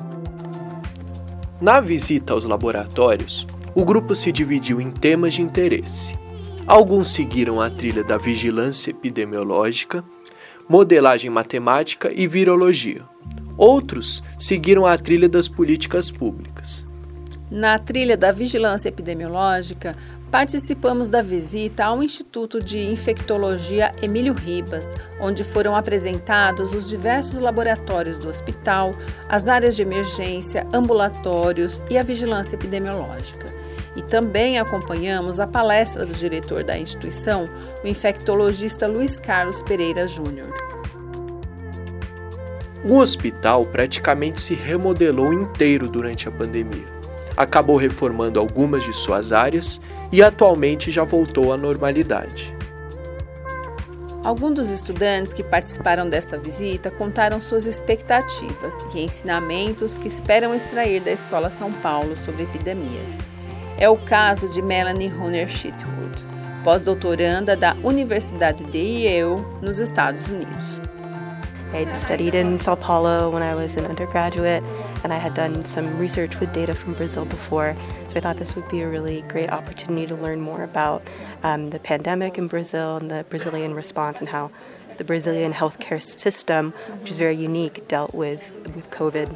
Na 1.62 1.80
visita 1.80 2.34
aos 2.34 2.44
laboratórios, 2.44 3.46
o 3.76 3.86
grupo 3.86 4.16
se 4.16 4.32
dividiu 4.32 4.82
em 4.82 4.92
temas 4.92 5.36
de 5.36 5.42
interesse. 5.42 6.21
Alguns 6.68 7.12
seguiram 7.12 7.60
a 7.60 7.70
trilha 7.70 8.04
da 8.04 8.18
vigilância 8.18 8.92
epidemiológica, 8.92 10.04
modelagem 10.70 11.30
matemática 11.30 12.12
e 12.14 12.28
virologia. 12.28 13.02
Outros 13.58 14.24
seguiram 14.38 14.86
a 14.86 14.98
trilha 14.98 15.28
das 15.28 15.48
políticas 15.48 16.12
públicas. 16.12 16.86
Na 17.50 17.78
trilha 17.78 18.16
da 18.16 18.32
vigilância 18.32 18.88
epidemiológica, 18.88 19.98
participamos 20.30 21.10
da 21.10 21.22
visita 21.22 21.84
ao 21.84 22.02
Instituto 22.02 22.64
de 22.64 22.80
Infectologia 22.80 23.92
Emílio 24.02 24.34
Ribas, 24.34 24.96
onde 25.20 25.44
foram 25.44 25.76
apresentados 25.76 26.74
os 26.74 26.88
diversos 26.88 27.40
laboratórios 27.40 28.18
do 28.18 28.30
hospital, 28.30 28.92
as 29.28 29.50
áreas 29.50 29.76
de 29.76 29.82
emergência, 29.82 30.66
ambulatórios 30.72 31.84
e 31.90 31.98
a 31.98 32.04
vigilância 32.04 32.56
epidemiológica 32.56 33.52
e 33.96 34.02
também 34.02 34.58
acompanhamos 34.60 35.40
a 35.40 35.48
palestra 35.48 36.06
do 36.06 36.14
diretor 36.14 36.64
da 36.64 36.78
instituição, 36.78 37.50
o 37.84 37.88
infectologista 37.88 38.88
Luiz 38.88 39.20
Carlos 39.20 39.62
Pereira 39.64 40.08
Júnior. 40.08 40.52
O 42.88 42.98
hospital 42.98 43.64
praticamente 43.66 44.42
se 44.42 44.56
remodelou 44.56 45.32
inteiro 45.32 45.88
durante 45.88 46.28
a 46.28 46.32
pandemia. 46.32 46.86
Acabou 47.38 47.76
reformando 47.76 48.40
algumas 48.40 48.84
de 48.84 48.94
suas 48.94 49.32
áreas 49.32 49.80
e 50.12 50.22
atualmente 50.22 50.90
já 50.90 51.04
voltou 51.04 51.54
à 51.54 51.58
normalidade. 51.58 52.56
Alguns 54.24 54.56
dos 54.56 54.70
estudantes 54.70 55.34
que 55.34 55.44
participaram 55.44 56.08
desta 56.08 56.38
visita 56.38 56.92
contaram 56.92 57.42
suas 57.42 57.66
expectativas 57.66 58.76
e 58.94 59.04
ensinamentos 59.04 59.96
que 59.96 60.08
esperam 60.08 60.54
extrair 60.54 61.02
da 61.02 61.12
Escola 61.12 61.50
São 61.50 61.72
Paulo 61.74 62.16
sobre 62.18 62.44
epidemias 62.44 63.20
é 63.78 63.90
o 63.90 63.98
caso 63.98 64.50
de 64.50 64.62
Melanie 64.62 65.12
Hunter 65.12 65.50
Shitwood, 65.50 66.26
pós-doutoranda 66.64 67.56
da 67.56 67.76
Universidade 67.84 68.64
de 68.66 68.78
Yale, 68.78 69.46
nos 69.62 69.80
Estados 69.80 70.30
Unidos. 70.30 70.82
I'd 71.74 71.96
studied 71.96 72.36
in 72.36 72.60
Sao 72.60 72.76
Paulo 72.76 73.30
when 73.30 73.42
I 73.42 73.56
was 73.56 73.78
an 73.78 73.86
undergraduate, 73.86 74.62
and 75.06 75.14
I 75.14 75.18
had 75.18 75.34
done 75.34 75.64
some 75.64 75.98
research 75.98 76.38
with 76.40 76.52
data 76.52 76.76
from 76.76 76.94
Brazil 76.96 77.24
before. 77.24 77.78
So 78.10 78.18
I 78.18 78.20
thought 78.20 78.36
this 78.36 78.58
would 78.58 78.68
be 78.68 78.82
a 78.82 78.90
really 78.90 79.22
great 79.30 79.50
opportunity 79.50 80.06
to 80.08 80.16
learn 80.16 80.42
more 80.42 80.64
about 80.64 81.02
um, 81.44 81.70
the 81.70 81.80
pandemic 81.80 82.38
in 82.38 82.48
Brazil 82.48 82.98
and 82.98 83.10
the 83.10 83.26
Brazilian 83.30 83.74
response 83.74 84.20
and 84.20 84.28
how 84.28 84.52
the 84.98 85.06
Brazilian 85.06 85.54
healthcare 85.54 86.04
system, 86.04 86.74
which 87.00 87.10
is 87.10 87.18
very 87.18 87.38
unique, 87.38 87.88
dealt 87.88 88.14
with, 88.14 88.52
with 88.76 88.90
COVID. 88.92 89.34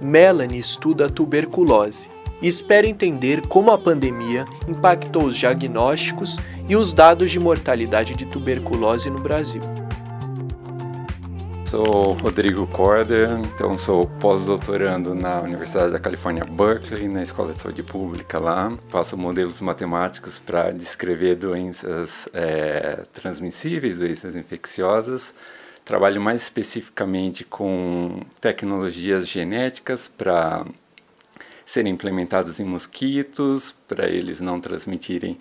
Melanie 0.00 0.60
estuda 0.60 1.08
tuberculose 1.10 2.06
e 2.40 2.48
espera 2.48 2.86
entender 2.86 3.46
como 3.46 3.70
a 3.70 3.78
pandemia 3.78 4.44
impactou 4.66 5.24
os 5.24 5.36
diagnósticos 5.36 6.38
e 6.68 6.76
os 6.76 6.92
dados 6.92 7.30
de 7.30 7.38
mortalidade 7.38 8.14
de 8.14 8.26
tuberculose 8.26 9.10
no 9.10 9.20
Brasil. 9.20 9.60
Sou 11.68 12.14
Rodrigo 12.14 12.66
Corder, 12.66 13.28
então 13.40 13.76
sou 13.76 14.06
pós-doutorando 14.06 15.14
na 15.14 15.42
Universidade 15.42 15.92
da 15.92 15.98
Califórnia, 15.98 16.42
Berkeley, 16.42 17.06
na 17.08 17.22
Escola 17.22 17.52
de 17.52 17.60
Saúde 17.60 17.82
Pública 17.82 18.38
lá. 18.38 18.72
Faço 18.88 19.18
modelos 19.18 19.60
matemáticos 19.60 20.38
para 20.38 20.70
descrever 20.70 21.34
doenças 21.34 22.26
é, 22.32 23.02
transmissíveis, 23.12 23.98
doenças 23.98 24.34
infecciosas. 24.34 25.34
Trabalho 25.84 26.22
mais 26.22 26.40
especificamente 26.40 27.44
com 27.44 28.22
tecnologias 28.40 29.28
genéticas 29.28 30.08
para 30.08 30.64
serem 31.68 31.92
implementados 31.92 32.58
em 32.58 32.64
mosquitos, 32.64 33.72
para 33.86 34.08
eles 34.08 34.40
não 34.40 34.58
transmitirem 34.58 35.38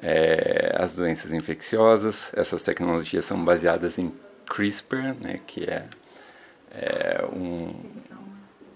é, 0.00 0.72
as 0.78 0.94
doenças 0.94 1.32
infecciosas. 1.32 2.30
Essas 2.32 2.62
tecnologias 2.62 3.24
são 3.24 3.44
baseadas 3.44 3.98
em 3.98 4.12
CRISPR, 4.46 5.16
né, 5.20 5.40
que 5.44 5.64
é, 5.64 5.84
é 6.70 7.24
um 7.24 7.74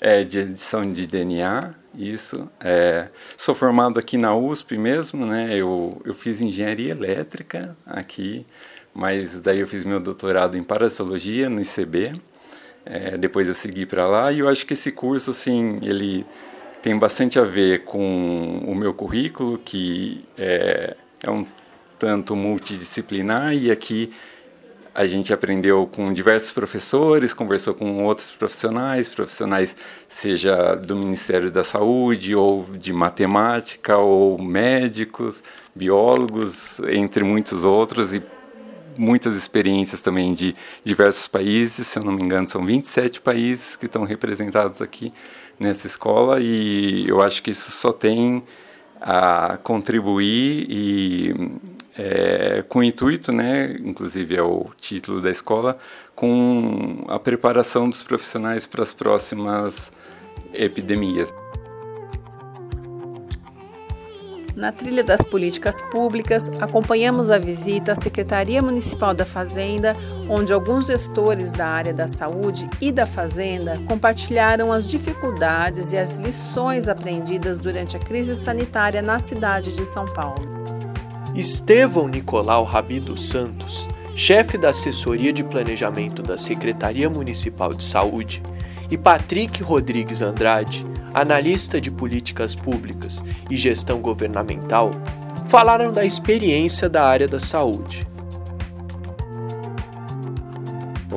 é 0.00 0.24
de 0.24 0.40
edição 0.40 0.90
de 0.90 1.06
DNA, 1.06 1.72
isso. 1.94 2.50
É, 2.58 3.08
sou 3.36 3.54
formado 3.54 4.00
aqui 4.00 4.16
na 4.16 4.34
USP 4.34 4.76
mesmo, 4.76 5.24
né? 5.24 5.56
Eu, 5.56 6.00
eu 6.04 6.14
fiz 6.14 6.40
engenharia 6.40 6.90
elétrica 6.90 7.76
aqui, 7.86 8.44
mas 8.92 9.40
daí 9.40 9.60
eu 9.60 9.68
fiz 9.68 9.84
meu 9.84 10.00
doutorado 10.00 10.56
em 10.56 10.64
parasitologia 10.64 11.48
no 11.48 11.60
ICB. 11.60 12.12
É, 12.84 13.16
depois 13.16 13.46
eu 13.46 13.54
segui 13.54 13.86
para 13.86 14.06
lá 14.06 14.32
e 14.32 14.40
eu 14.40 14.48
acho 14.48 14.66
que 14.66 14.72
esse 14.72 14.90
curso, 14.90 15.30
assim, 15.30 15.78
ele 15.82 16.24
tem 16.82 16.98
bastante 16.98 17.38
a 17.38 17.44
ver 17.44 17.84
com 17.84 18.62
o 18.66 18.74
meu 18.74 18.94
currículo, 18.94 19.58
que 19.58 20.24
é, 20.36 20.96
é 21.22 21.30
um 21.30 21.46
tanto 21.98 22.36
multidisciplinar, 22.36 23.52
e 23.52 23.70
aqui 23.70 24.10
a 24.94 25.06
gente 25.06 25.32
aprendeu 25.32 25.86
com 25.86 26.12
diversos 26.12 26.50
professores, 26.50 27.32
conversou 27.32 27.72
com 27.72 28.04
outros 28.04 28.32
profissionais, 28.32 29.08
profissionais 29.08 29.76
seja 30.08 30.74
do 30.74 30.96
Ministério 30.96 31.50
da 31.50 31.62
Saúde 31.62 32.34
ou 32.34 32.64
de 32.64 32.92
matemática 32.92 33.96
ou 33.96 34.42
médicos, 34.42 35.42
biólogos, 35.74 36.80
entre 36.80 37.22
muitos 37.22 37.64
outros 37.64 38.12
e 38.12 38.22
muitas 38.96 39.36
experiências 39.36 40.00
também 40.00 40.34
de 40.34 40.52
diversos 40.82 41.28
países, 41.28 41.86
se 41.86 41.98
eu 41.98 42.02
não 42.02 42.12
me 42.12 42.24
engano, 42.24 42.48
são 42.48 42.64
27 42.66 43.20
países 43.20 43.76
que 43.76 43.86
estão 43.86 44.02
representados 44.02 44.82
aqui 44.82 45.12
nessa 45.58 45.86
escola 45.86 46.40
e 46.40 47.06
eu 47.08 47.20
acho 47.20 47.42
que 47.42 47.50
isso 47.50 47.70
só 47.70 47.92
tem 47.92 48.42
a 49.00 49.58
contribuir 49.62 50.66
e 50.68 51.34
é, 51.96 52.64
com 52.68 52.78
o 52.80 52.82
intuito, 52.82 53.32
né, 53.32 53.76
inclusive 53.80 54.36
é 54.36 54.42
o 54.42 54.66
título 54.76 55.20
da 55.20 55.30
escola, 55.30 55.76
com 56.14 57.04
a 57.08 57.18
preparação 57.18 57.88
dos 57.88 58.02
profissionais 58.02 58.66
para 58.66 58.82
as 58.82 58.92
próximas 58.92 59.92
epidemias. 60.52 61.32
Na 64.58 64.72
trilha 64.72 65.04
das 65.04 65.22
políticas 65.22 65.80
públicas, 65.82 66.50
acompanhamos 66.60 67.30
a 67.30 67.38
visita 67.38 67.92
à 67.92 67.94
Secretaria 67.96 68.60
Municipal 68.60 69.14
da 69.14 69.24
Fazenda, 69.24 69.96
onde 70.28 70.52
alguns 70.52 70.86
gestores 70.86 71.52
da 71.52 71.64
área 71.64 71.94
da 71.94 72.08
saúde 72.08 72.68
e 72.80 72.90
da 72.90 73.06
fazenda 73.06 73.78
compartilharam 73.86 74.72
as 74.72 74.90
dificuldades 74.90 75.92
e 75.92 75.96
as 75.96 76.16
lições 76.16 76.88
aprendidas 76.88 77.58
durante 77.58 77.96
a 77.96 78.00
crise 78.00 78.34
sanitária 78.34 79.00
na 79.00 79.20
cidade 79.20 79.76
de 79.76 79.86
São 79.86 80.06
Paulo. 80.06 80.42
Estevão 81.36 82.08
Nicolau 82.08 82.64
Rabi 82.64 82.98
dos 82.98 83.28
Santos, 83.28 83.86
chefe 84.16 84.58
da 84.58 84.70
assessoria 84.70 85.32
de 85.32 85.44
planejamento 85.44 86.20
da 86.20 86.36
Secretaria 86.36 87.08
Municipal 87.08 87.72
de 87.72 87.84
Saúde, 87.84 88.42
e 88.90 88.98
Patrick 88.98 89.62
Rodrigues 89.62 90.20
Andrade, 90.20 90.84
analista 91.14 91.80
de 91.80 91.90
políticas 91.90 92.54
públicas 92.54 93.22
e 93.50 93.56
gestão 93.56 94.00
governamental, 94.00 94.90
falaram 95.48 95.90
da 95.92 96.04
experiência 96.04 96.88
da 96.88 97.04
área 97.04 97.26
da 97.26 97.40
saúde. 97.40 98.06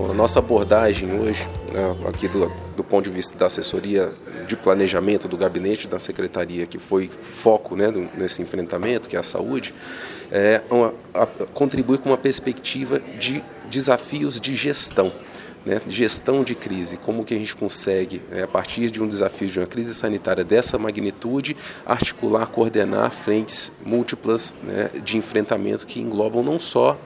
A 0.10 0.14
nossa 0.14 0.40
abordagem 0.40 1.20
hoje, 1.20 1.48
né, 1.74 1.96
aqui 2.08 2.28
do, 2.28 2.52
do 2.76 2.84
ponto 2.84 3.10
de 3.10 3.16
vista 3.16 3.38
da 3.38 3.46
assessoria 3.46 4.12
de 4.48 4.56
planejamento 4.58 5.28
do 5.28 5.38
gabinete 5.38 5.88
da 5.88 6.00
secretaria, 6.00 6.66
que 6.66 6.78
foi 6.78 7.10
foco 7.22 7.76
né, 7.76 7.88
nesse 8.18 8.42
enfrentamento, 8.42 9.08
que 9.08 9.16
é 9.16 9.20
a 9.20 9.24
saúde, 9.24 9.74
é 10.32 10.62
uma, 10.70 10.94
a, 11.14 11.26
contribui 11.54 11.98
com 11.98 12.10
uma 12.10 12.18
perspectiva 12.18 13.00
de 13.00 13.44
desafios 13.70 14.40
de 14.40 14.56
gestão 14.56 15.12
né, 15.65 15.82
gestão 15.88 16.44
de 16.44 16.56
crise, 16.56 16.98
como 16.98 17.24
que 17.24 17.34
a 17.34 17.38
gente 17.38 17.56
consegue, 17.56 18.22
né, 18.30 18.44
a 18.44 18.48
partir 18.48 18.89
de 18.89 19.01
um 19.01 19.08
desafio 19.08 19.48
de 19.48 19.60
uma 19.60 19.68
crise 19.68 19.94
sanitária 19.94 20.44
dessa 20.44 20.77
magnitude, 20.77 21.56
articular, 21.86 22.48
coordenar 22.48 23.12
frentes 23.12 23.72
múltiplas 23.86 24.56
né, 24.63 24.89
de 25.03 25.18
enfrentamento 25.18 25.86
que 25.86 26.00
englobam 26.00 26.44
não 26.44 26.60
só 26.60 26.98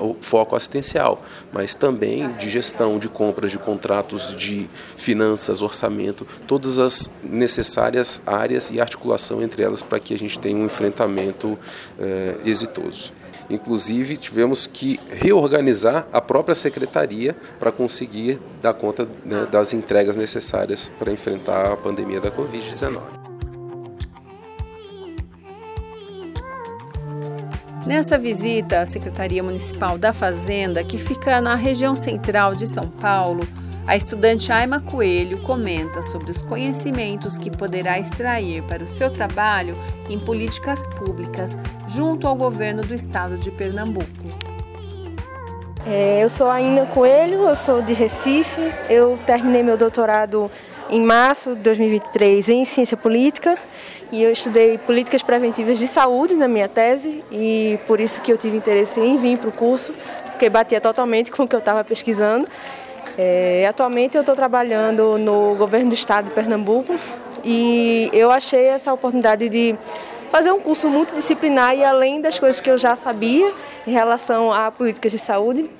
o 0.00 0.16
foco 0.20 0.54
assistencial, 0.54 1.22
mas 1.52 1.74
também 1.74 2.32
de 2.34 2.48
gestão, 2.48 2.98
de 2.98 3.08
compras, 3.08 3.50
de 3.50 3.58
contratos, 3.58 4.34
de 4.36 4.68
finanças, 4.96 5.62
orçamento, 5.62 6.26
todas 6.46 6.78
as 6.78 7.10
necessárias 7.22 8.22
áreas 8.26 8.70
e 8.70 8.80
articulação 8.80 9.42
entre 9.42 9.62
elas 9.62 9.82
para 9.82 9.98
que 9.98 10.14
a 10.14 10.18
gente 10.18 10.38
tenha 10.38 10.56
um 10.56 10.64
enfrentamento 10.64 11.58
eh, 11.98 12.36
exitoso. 12.44 13.12
Inclusive, 13.50 14.16
tivemos 14.16 14.66
que 14.66 15.00
reorganizar 15.10 16.06
a 16.12 16.20
própria 16.20 16.54
secretaria 16.54 17.36
para 17.58 17.71
conseguir 17.72 18.40
dar 18.60 18.74
conta 18.74 19.08
né, 19.24 19.46
das 19.50 19.72
entregas 19.72 20.16
necessárias 20.16 20.90
para 20.98 21.12
enfrentar 21.12 21.72
a 21.72 21.76
pandemia 21.76 22.20
da 22.20 22.30
Covid-19. 22.30 23.00
Nessa 27.86 28.16
visita 28.16 28.80
à 28.80 28.86
Secretaria 28.86 29.42
Municipal 29.42 29.98
da 29.98 30.12
Fazenda, 30.12 30.84
que 30.84 30.98
fica 30.98 31.40
na 31.40 31.56
região 31.56 31.96
central 31.96 32.54
de 32.54 32.66
São 32.66 32.88
Paulo, 32.88 33.42
a 33.86 33.96
estudante 33.96 34.52
Aima 34.52 34.80
Coelho 34.80 35.40
comenta 35.42 36.02
sobre 36.04 36.30
os 36.30 36.40
conhecimentos 36.40 37.36
que 37.36 37.50
poderá 37.50 37.98
extrair 37.98 38.62
para 38.62 38.84
o 38.84 38.88
seu 38.88 39.10
trabalho 39.10 39.74
em 40.08 40.18
políticas 40.18 40.86
públicas 40.86 41.58
junto 41.88 42.28
ao 42.28 42.36
governo 42.36 42.82
do 42.82 42.94
estado 42.94 43.36
de 43.36 43.50
Pernambuco. 43.50 44.51
É, 45.84 46.22
eu 46.22 46.28
sou 46.28 46.48
a 46.48 46.54
Aina 46.54 46.86
Coelho, 46.86 47.48
eu 47.48 47.56
sou 47.56 47.82
de 47.82 47.92
Recife, 47.92 48.60
eu 48.88 49.18
terminei 49.26 49.64
meu 49.64 49.76
doutorado 49.76 50.48
em 50.88 51.00
março 51.00 51.56
de 51.56 51.62
2023 51.62 52.48
em 52.50 52.64
ciência 52.64 52.96
política. 52.96 53.58
E 54.12 54.22
eu 54.22 54.30
estudei 54.30 54.78
políticas 54.78 55.22
preventivas 55.22 55.78
de 55.78 55.88
saúde 55.88 56.34
na 56.34 56.46
minha 56.46 56.68
tese. 56.68 57.24
E 57.32 57.80
por 57.86 57.98
isso 58.00 58.22
que 58.22 58.30
eu 58.30 58.38
tive 58.38 58.56
interesse 58.56 59.00
em 59.00 59.16
vir 59.16 59.38
para 59.38 59.48
o 59.48 59.52
curso, 59.52 59.92
porque 60.26 60.48
batia 60.48 60.80
totalmente 60.80 61.32
com 61.32 61.42
o 61.44 61.48
que 61.48 61.56
eu 61.56 61.60
estava 61.60 61.82
pesquisando. 61.82 62.46
É, 63.18 63.66
atualmente 63.68 64.16
eu 64.16 64.20
estou 64.20 64.36
trabalhando 64.36 65.18
no 65.18 65.56
governo 65.56 65.88
do 65.88 65.94
estado 65.94 66.26
de 66.26 66.30
Pernambuco. 66.30 66.94
E 67.42 68.08
eu 68.12 68.30
achei 68.30 68.66
essa 68.66 68.92
oportunidade 68.92 69.48
de 69.48 69.74
fazer 70.32 70.50
um 70.50 70.58
curso 70.58 70.88
multidisciplinar 70.88 71.76
e 71.76 71.84
além 71.84 72.18
das 72.18 72.38
coisas 72.38 72.58
que 72.58 72.70
eu 72.70 72.78
já 72.78 72.96
sabia 72.96 73.52
em 73.86 73.90
relação 73.90 74.50
a 74.50 74.70
políticas 74.70 75.12
de 75.12 75.18
saúde, 75.18 75.70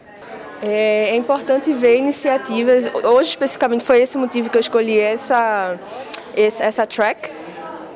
é, 0.63 1.09
é 1.09 1.17
importante 1.17 1.73
ver 1.73 1.97
iniciativas. 1.97 2.85
Hoje 3.03 3.31
especificamente 3.31 3.83
foi 3.83 4.03
esse 4.03 4.19
motivo 4.19 4.51
que 4.51 4.59
eu 4.59 4.61
escolhi 4.61 4.99
essa 4.99 5.79
essa, 6.37 6.87
track 6.87 7.31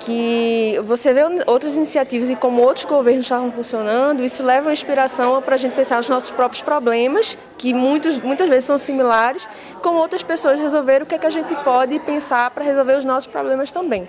que 0.00 0.80
você 0.84 1.12
vê 1.12 1.22
outras 1.46 1.76
iniciativas 1.76 2.30
e 2.30 2.36
como 2.36 2.62
outros 2.62 2.86
governos 2.86 3.26
estavam 3.26 3.52
funcionando, 3.52 4.22
isso 4.22 4.42
leva 4.42 4.72
inspiração 4.72 5.42
para 5.42 5.56
a 5.56 5.58
gente 5.58 5.74
pensar 5.74 5.96
nos 5.96 6.08
nossos 6.08 6.30
próprios 6.30 6.62
problemas, 6.62 7.36
que 7.58 7.74
muitos, 7.74 8.22
muitas 8.22 8.48
vezes 8.48 8.64
são 8.64 8.78
similares, 8.78 9.48
como 9.82 9.98
outras 9.98 10.22
pessoas 10.22 10.60
resolveram, 10.60 11.04
o 11.04 11.08
que 11.08 11.16
é 11.16 11.18
que 11.18 11.26
a 11.26 11.30
gente 11.30 11.54
pode 11.56 11.98
pensar 11.98 12.50
para 12.50 12.62
resolver 12.62 12.96
os 12.96 13.04
nossos 13.04 13.26
problemas 13.26 13.72
também. 13.72 14.06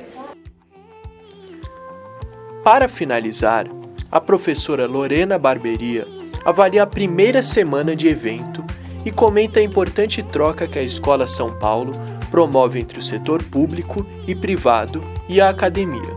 Para 2.68 2.90
finalizar, 2.90 3.66
a 4.12 4.20
professora 4.20 4.86
Lorena 4.86 5.40
Barberia 5.40 6.06
avalia 6.44 6.84
a 6.84 6.86
primeira 6.86 7.42
semana 7.42 7.96
de 7.96 8.10
evento 8.10 8.62
e 9.06 9.10
comenta 9.10 9.62
a 9.62 9.64
importante 9.64 10.22
troca 10.22 10.68
que 10.68 10.78
a 10.78 10.84
Escola 10.84 11.26
São 11.26 11.58
Paulo 11.60 11.94
promove 12.30 12.78
entre 12.78 13.00
o 13.00 13.02
setor 13.02 13.42
público 13.42 14.06
e 14.28 14.36
privado 14.36 15.00
e 15.30 15.40
a 15.40 15.48
academia, 15.48 16.14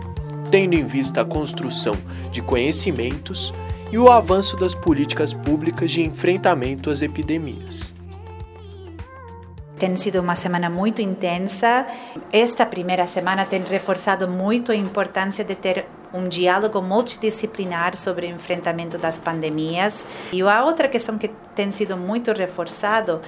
tendo 0.51 0.75
em 0.75 0.85
vista 0.85 1.21
a 1.21 1.25
construção 1.25 1.95
de 2.33 2.43
conhecimentos 2.43 3.55
e 3.93 3.97
o 3.97 4.11
avanço 4.11 4.57
das 4.57 4.75
políticas 4.75 5.33
públicas 5.33 5.89
de 5.89 6.03
enfrentamento 6.03 6.91
às 6.91 7.01
epidemias. 7.01 7.95
Tem 9.81 9.97
sido 9.97 10.21
uma 10.21 10.35
semana 10.35 10.69
muito 10.69 11.01
intensa. 11.01 11.87
Esta 12.31 12.67
primeira 12.67 13.07
semana 13.07 13.47
tem 13.47 13.63
reforçado 13.63 14.29
muito 14.29 14.71
a 14.71 14.77
importância 14.77 15.43
de 15.43 15.55
ter 15.55 15.87
um 16.13 16.29
diálogo 16.29 16.83
multidisciplinar 16.83 17.97
sobre 17.97 18.27
o 18.27 18.31
enfrentamento 18.31 18.99
das 18.99 19.19
pandemias. 19.19 20.07
E 20.31 20.43
a 20.43 20.63
outra 20.65 20.87
questão 20.87 21.17
que 21.17 21.29
tem 21.55 21.71
sido 21.71 21.97
muito 21.97 22.31
reforçado 22.33 23.23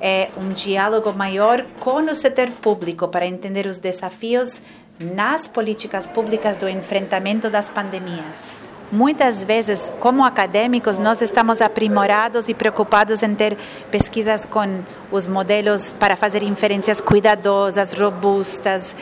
é 0.00 0.28
um 0.36 0.48
diálogo 0.48 1.12
maior 1.12 1.64
com 1.78 2.02
o 2.02 2.14
setor 2.16 2.50
público 2.50 3.06
para 3.06 3.24
entender 3.24 3.68
os 3.68 3.78
desafios 3.78 4.60
nas 4.98 5.46
políticas 5.46 6.08
públicas 6.08 6.56
do 6.56 6.68
enfrentamento 6.68 7.48
das 7.48 7.70
pandemias. 7.70 8.56
Muitas 8.92 9.42
vezes, 9.42 9.90
como 10.00 10.22
acadêmicos, 10.22 10.98
nós 10.98 11.22
estamos 11.22 11.62
aprimorados 11.62 12.50
e 12.50 12.52
preocupados 12.52 13.22
em 13.22 13.34
ter 13.34 13.56
pesquisas 13.90 14.44
com 14.44 14.80
os 15.10 15.26
modelos 15.26 15.94
para 15.98 16.14
fazer 16.14 16.42
inferências 16.42 17.00
cuidadosas, 17.00 17.94
robustas. 17.94 18.94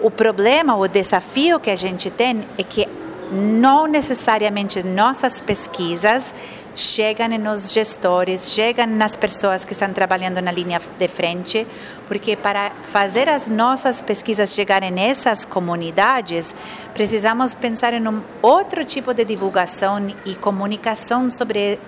O 0.00 0.10
problema, 0.10 0.74
o 0.74 0.88
desafio 0.88 1.60
que 1.60 1.70
a 1.70 1.76
gente 1.76 2.10
tem 2.10 2.44
é 2.58 2.64
que 2.64 2.88
não 3.30 3.86
necessariamente 3.86 4.84
nossas 4.84 5.40
pesquisas 5.40 6.34
chegam 6.74 7.28
nos 7.38 7.72
gestores, 7.72 8.52
chegam 8.52 8.86
nas 8.86 9.16
pessoas 9.16 9.64
que 9.64 9.72
estão 9.72 9.92
trabalhando 9.92 10.40
na 10.40 10.50
linha 10.50 10.80
de 10.98 11.08
frente, 11.08 11.66
porque 12.08 12.36
para 12.36 12.72
fazer 12.90 13.28
as 13.28 13.48
nossas 13.48 14.00
pesquisas 14.00 14.52
chegarem 14.52 14.90
nessas 14.90 15.44
comunidades, 15.44 16.54
precisamos 16.94 17.54
pensar 17.54 17.94
em 17.94 18.06
um 18.06 18.22
outro 18.42 18.84
tipo 18.84 19.12
de 19.12 19.24
divulgação 19.24 20.08
e 20.24 20.34
comunicação 20.34 21.30
sobre 21.30 21.78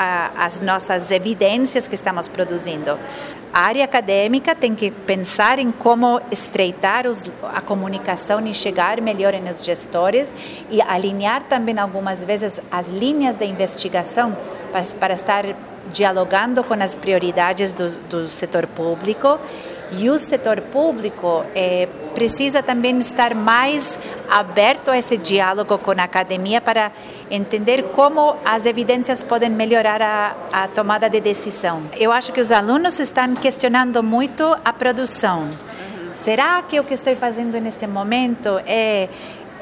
a, 0.00 0.30
as 0.46 0.60
nossas 0.60 1.10
evidências 1.10 1.86
que 1.86 1.94
estamos 1.94 2.26
produzindo. 2.26 2.98
A 3.52 3.66
área 3.66 3.84
acadêmica 3.84 4.54
tem 4.54 4.74
que 4.74 4.90
pensar 4.90 5.58
em 5.58 5.70
como 5.70 6.22
estreitar 6.30 7.06
os, 7.06 7.24
a 7.52 7.60
comunicação 7.60 8.46
e 8.46 8.54
chegar 8.54 8.98
melhor 9.02 9.34
nos 9.34 9.62
gestores 9.62 10.32
e 10.70 10.80
alinhar 10.80 11.42
também 11.42 11.78
algumas 11.78 12.24
vezes 12.24 12.60
as 12.72 12.88
linhas 12.88 13.36
de 13.36 13.44
investigação 13.44 14.34
para, 14.72 14.82
para 14.98 15.14
estar 15.14 15.44
dialogando 15.92 16.64
com 16.64 16.74
as 16.74 16.96
prioridades 16.96 17.74
do, 17.74 17.94
do 18.08 18.28
setor 18.28 18.66
público 18.68 19.38
e 19.98 20.08
o 20.10 20.18
setor 20.18 20.60
público 20.60 21.44
é, 21.54 21.88
precisa 22.14 22.62
também 22.62 22.98
estar 22.98 23.34
mais 23.34 23.98
aberto 24.30 24.90
a 24.90 24.98
esse 24.98 25.16
diálogo 25.16 25.78
com 25.78 25.92
a 25.92 26.04
academia 26.04 26.60
para 26.60 26.92
entender 27.30 27.82
como 27.94 28.36
as 28.44 28.66
evidências 28.66 29.22
podem 29.22 29.50
melhorar 29.50 30.00
a, 30.02 30.34
a 30.52 30.68
tomada 30.68 31.08
de 31.08 31.20
decisão. 31.20 31.82
Eu 31.96 32.12
acho 32.12 32.32
que 32.32 32.40
os 32.40 32.52
alunos 32.52 32.98
estão 32.98 33.34
questionando 33.34 34.02
muito 34.02 34.56
a 34.64 34.72
produção. 34.72 35.48
Será 36.14 36.62
que 36.62 36.78
o 36.78 36.84
que 36.84 36.94
estou 36.94 37.14
fazendo 37.16 37.58
neste 37.60 37.86
momento 37.86 38.60
é, 38.66 39.08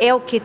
é 0.00 0.14
o 0.14 0.20
que 0.20 0.42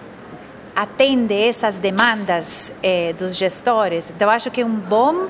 atende 0.75 1.35
essas 1.35 1.79
demandas 1.79 2.73
eh, 2.81 3.13
dos 3.13 3.35
gestores. 3.35 4.11
Então, 4.15 4.29
acho 4.29 4.49
que 4.49 4.61
é 4.61 4.65
um 4.65 4.75
bom 4.75 5.27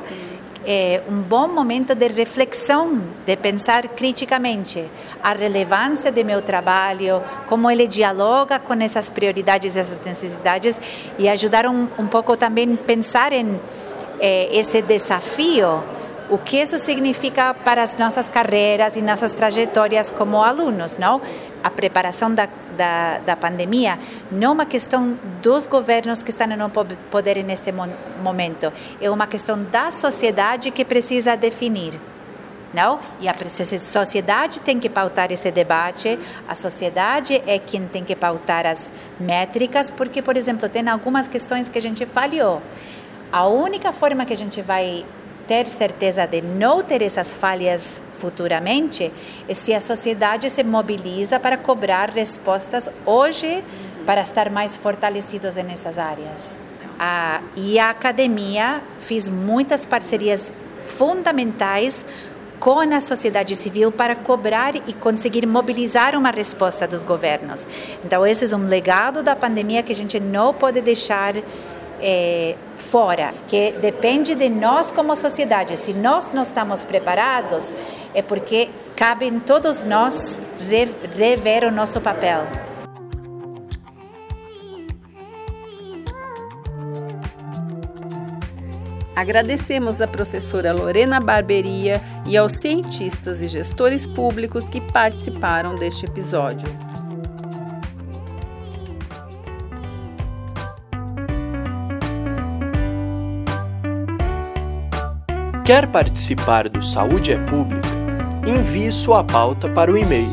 é 0.66 1.02
um 1.10 1.22
bom 1.22 1.48
momento 1.48 1.94
de 1.94 2.08
reflexão, 2.08 3.02
de 3.26 3.36
pensar 3.36 3.88
criticamente 3.90 4.84
a 5.22 5.34
relevância 5.34 6.12
do 6.12 6.24
meu 6.24 6.42
trabalho, 6.42 7.22
como 7.48 7.70
ele 7.70 7.88
dialoga 7.88 8.60
com 8.60 8.74
essas 8.74 9.10
prioridades, 9.10 9.76
essas 9.76 10.00
necessidades 10.06 10.80
e 11.18 11.28
ajudar 11.28 11.66
um, 11.68 11.88
um 11.98 12.08
pouco 12.08 12.38
também 12.38 12.76
pensar 12.76 13.34
em 13.34 13.60
é, 14.20 14.50
esse 14.58 14.82
desafio 14.82 15.84
o 16.30 16.38
que 16.38 16.58
isso 16.58 16.80
significa 16.80 17.54
para 17.54 17.84
as 17.84 17.98
nossas 17.98 18.30
carreiras 18.30 18.96
e 18.96 19.02
nossas 19.02 19.34
trajetórias 19.34 20.10
como 20.10 20.42
alunos, 20.42 20.98
não? 20.98 21.22
A 21.64 21.70
preparação 21.70 22.34
da, 22.34 22.48
da, 22.76 23.20
da 23.20 23.36
pandemia 23.36 23.98
não 24.32 24.50
é 24.50 24.52
uma 24.52 24.66
questão 24.66 25.18
dos 25.42 25.66
governos 25.66 26.22
que 26.22 26.30
estão 26.30 26.48
no 26.48 26.70
poder 26.70 27.42
neste 27.44 27.72
momento, 28.22 28.72
é 29.00 29.10
uma 29.10 29.26
questão 29.26 29.64
da 29.64 29.92
sociedade 29.92 30.72
que 30.72 30.84
precisa 30.84 31.36
definir. 31.38 32.00
Não? 32.74 33.00
E 33.22 33.30
a 33.30 33.36
sociedade 33.78 34.60
tem 34.60 34.80
que 34.80 34.90
pautar 34.90 35.32
esse 35.32 35.52
debate, 35.52 36.18
a 36.48 36.56
sociedade 36.56 37.42
é 37.46 37.60
quem 37.60 37.86
tem 37.86 38.04
que 38.04 38.16
pautar 38.16 38.66
as 38.66 38.92
métricas, 39.20 39.92
porque, 39.92 40.24
por 40.24 40.36
exemplo, 40.36 40.68
tem 40.68 40.90
algumas 40.90 41.28
questões 41.28 41.70
que 41.70 41.78
a 41.78 41.82
gente 41.82 42.04
falhou. 42.08 42.64
A 43.32 43.46
única 43.46 43.94
forma 43.94 44.26
que 44.26 44.34
a 44.34 44.38
gente 44.38 44.60
vai 44.62 45.06
ter 45.48 45.68
certeza 45.68 46.26
de 46.26 46.42
não 46.42 46.82
ter 46.82 47.02
essas 47.02 47.34
falhas 47.34 48.02
futuramente 48.18 49.12
é 49.48 49.54
se 49.54 49.74
a 49.74 49.80
sociedade 49.80 50.50
se 50.50 50.64
mobiliza 50.64 51.40
para 51.40 51.58
cobrar 51.58 52.10
respostas 52.10 52.90
hoje 53.06 53.64
para 54.06 54.22
estar 54.22 54.50
mais 54.50 54.76
fortalecidos 54.76 55.56
nessas 55.58 55.98
áreas. 55.98 56.58
E 57.56 57.80
a 57.80 57.90
academia 57.90 58.82
fez 59.00 59.28
muitas 59.28 59.86
parcerias 59.86 60.52
fundamentais 60.88 62.06
com 62.60 62.80
a 62.80 63.02
sociedade 63.02 63.58
civil 63.58 63.92
para 63.92 64.16
cobrar 64.16 64.74
e 64.76 64.94
conseguir 64.94 65.46
mobilizar 65.46 66.16
uma 66.16 66.32
resposta 66.32 66.88
dos 66.88 67.04
governos. 67.04 67.68
Então, 68.06 68.26
esse 68.26 68.54
é 68.54 68.56
um 68.56 68.66
legado 68.66 69.22
da 69.22 69.36
pandemia 69.36 69.84
que 69.84 69.92
a 69.92 69.96
gente 69.96 70.18
não 70.18 70.54
pode 70.54 70.80
deixar 70.80 71.36
é, 72.04 72.56
fora, 72.76 73.34
que 73.48 73.72
depende 73.82 74.36
de 74.36 74.50
nós 74.50 74.92
como 74.92 75.16
sociedade. 75.16 75.80
Se 75.80 75.94
nós 75.94 76.32
não 76.32 76.42
estamos 76.42 76.84
preparados, 76.84 77.74
é 78.14 78.22
porque 78.22 78.70
cabe 78.96 79.26
em 79.26 79.40
todos 79.40 79.86
nós 79.86 80.40
rever 81.18 81.64
o 81.64 81.72
nosso 81.72 82.02
papel. 82.02 82.46
Agradecemos 89.16 90.02
à 90.02 90.08
professora 90.08 90.74
Lorena 90.74 91.20
Barberia 91.20 92.02
e 92.28 92.36
aos 92.36 92.54
cientistas 92.54 93.42
e 93.42 93.48
gestores 93.48 94.06
públicos 94.08 94.68
que 94.68 94.82
participaram 94.82 95.76
deste 95.76 96.06
episódio. 96.06 96.68
Quer 105.66 105.88
participar 105.88 106.68
do 106.68 106.84
Saúde 106.84 107.32
é 107.32 107.38
Pública? 107.38 107.88
Envie 108.46 108.92
sua 108.92 109.24
pauta 109.24 109.70
para 109.70 109.90
o 109.90 109.98
e-mail 109.98 110.28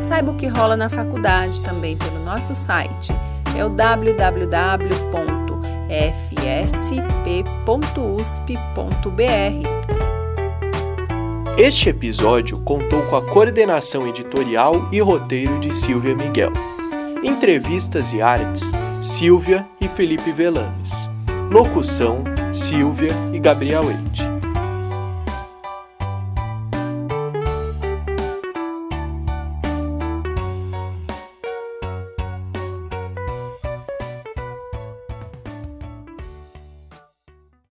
Saiba 0.00 0.32
o 0.32 0.34
que 0.34 0.48
rola 0.48 0.76
na 0.76 0.88
faculdade 0.88 1.60
também 1.60 1.96
pelo 1.96 2.18
nosso 2.24 2.56
site 2.56 3.14
é 3.56 3.64
o 3.64 3.68
www.fsp.usp.br. 3.68 4.92
Este 11.58 11.90
episódio 11.90 12.58
contou 12.60 13.02
com 13.02 13.16
a 13.16 13.22
coordenação 13.22 14.08
editorial 14.08 14.88
e 14.90 15.00
roteiro 15.00 15.60
de 15.60 15.72
Silvia 15.74 16.16
Miguel. 16.16 16.52
Entrevistas 17.22 18.12
e 18.12 18.22
artes: 18.22 18.72
Silvia 19.00 19.66
e 19.80 19.86
Felipe 19.86 20.32
Velames. 20.32 21.10
Locução: 21.50 22.24
Silvia 22.52 23.12
e 23.32 23.38
Gabriel 23.38 23.84
Eide. 23.90 24.31